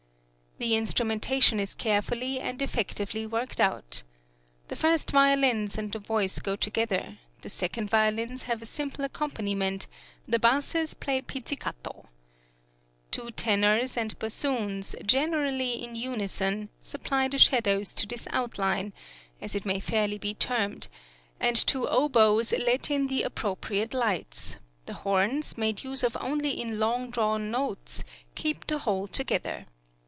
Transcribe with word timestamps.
The 0.57 0.75
instrumentation 0.75 1.59
is 1.59 1.73
carefully 1.73 2.39
and 2.39 2.61
effectively 2.61 3.25
worked 3.25 3.59
out. 3.59 4.03
The 4.67 4.75
first 4.75 5.09
violins 5.09 5.75
and 5.75 5.91
the 5.91 5.97
voice 5.97 6.37
go 6.37 6.55
together, 6.55 7.17
the 7.41 7.49
second 7.49 7.89
violins 7.89 8.43
have 8.43 8.61
a 8.61 8.67
simple 8.67 9.03
accompaniment, 9.03 9.87
the 10.27 10.37
basses 10.37 10.91
{THE 10.91 10.95
FIRST 10.97 10.97
OPERA 10.97 11.13
IN 11.15 11.23
VIENNA.} 11.25 11.47
(78) 11.47 11.47
play 11.47 11.55
pizzicato. 11.55 12.09
Two 13.09 13.31
tenors 13.31 13.97
and 13.97 14.19
bassoons, 14.19 14.95
generally 15.03 15.83
in 15.83 15.95
unison, 15.95 16.69
supply 16.79 17.27
the 17.27 17.39
shadows 17.39 17.91
to 17.93 18.05
this 18.05 18.27
outline 18.29 18.93
(as 19.41 19.55
it 19.55 19.65
may 19.65 19.79
fairly 19.79 20.19
be 20.19 20.35
termed), 20.35 20.89
and 21.39 21.55
two 21.55 21.89
oboes 21.89 22.51
let 22.51 22.91
in 22.91 23.07
the 23.07 23.23
appropriate 23.23 23.95
lights; 23.95 24.57
the 24.85 24.93
horns, 25.01 25.57
made 25.57 25.83
use 25.83 26.03
of 26.03 26.15
only 26.21 26.51
in 26.61 26.77
long 26.77 27.09
drawn 27.09 27.49
notes, 27.49 28.03
keep 28.35 28.67
the 28.67 28.77
whole 28.77 29.07
together. 29.07 29.65